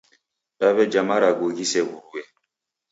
[0.59, 2.21] Daweja marugu ghisew'urue